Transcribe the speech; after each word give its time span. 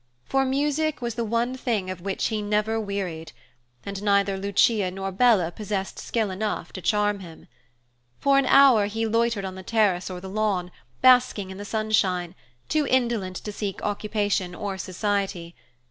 For 0.25 0.45
music 0.45 0.99
was 0.99 1.13
the 1.13 1.23
one 1.23 1.53
thing 1.55 1.91
of 1.91 2.01
which 2.01 2.29
he 2.29 2.41
never 2.41 2.79
wearied, 2.79 3.33
and 3.85 4.01
neither 4.01 4.35
Lucia 4.35 4.89
nor 4.89 5.11
Bella 5.11 5.51
possessed 5.51 5.99
skill 5.99 6.31
enough 6.31 6.73
to 6.73 6.81
charm 6.81 7.19
him. 7.19 7.47
For 8.19 8.39
an 8.39 8.47
hour 8.47 8.87
he 8.87 9.05
loitered 9.05 9.45
on 9.45 9.53
the 9.53 9.61
terrace 9.61 10.09
or 10.09 10.19
the 10.19 10.27
lawn, 10.27 10.71
basking 11.01 11.51
in 11.51 11.59
the 11.59 11.65
sunshine, 11.65 12.33
too 12.67 12.87
indolent 12.87 13.35
to 13.35 13.51
seek 13.51 13.79
occupation 13.83 14.55
or 14.55 14.75
society. 14.79 15.53